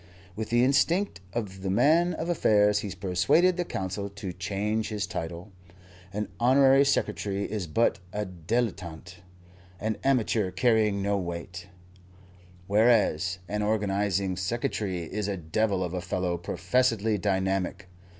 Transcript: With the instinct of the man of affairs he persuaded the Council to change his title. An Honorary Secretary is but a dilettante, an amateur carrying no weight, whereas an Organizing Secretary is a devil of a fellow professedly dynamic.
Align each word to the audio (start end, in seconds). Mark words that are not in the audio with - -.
With 0.35 0.49
the 0.49 0.63
instinct 0.63 1.21
of 1.31 1.61
the 1.61 1.69
man 1.69 2.15
of 2.15 2.27
affairs 2.27 2.79
he 2.79 2.89
persuaded 2.89 3.55
the 3.55 3.63
Council 3.63 4.09
to 4.09 4.33
change 4.33 4.89
his 4.89 5.05
title. 5.05 5.51
An 6.11 6.27
Honorary 6.39 6.83
Secretary 6.85 7.43
is 7.43 7.67
but 7.67 7.99
a 8.11 8.25
dilettante, 8.25 9.17
an 9.79 9.97
amateur 10.03 10.49
carrying 10.49 11.03
no 11.03 11.19
weight, 11.19 11.67
whereas 12.65 13.37
an 13.47 13.61
Organizing 13.61 14.37
Secretary 14.37 15.03
is 15.03 15.27
a 15.27 15.37
devil 15.37 15.83
of 15.83 15.93
a 15.93 16.01
fellow 16.01 16.35
professedly 16.35 17.19
dynamic. 17.19 17.87